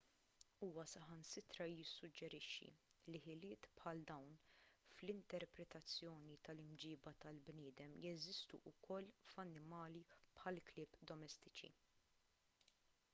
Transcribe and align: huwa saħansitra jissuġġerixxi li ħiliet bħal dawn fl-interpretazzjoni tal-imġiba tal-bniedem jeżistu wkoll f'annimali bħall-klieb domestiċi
huwa 0.67 0.83
saħansitra 0.91 1.65
jissuġġerixxi 1.79 2.69
li 3.15 3.21
ħiliet 3.25 3.67
bħal 3.79 4.01
dawn 4.13 4.39
fl-interpretazzjoni 4.95 6.39
tal-imġiba 6.49 7.15
tal-bniedem 7.27 7.95
jeżistu 8.09 8.63
wkoll 8.75 9.13
f'annimali 9.35 10.05
bħall-klieb 10.17 11.01
domestiċi 11.15 11.73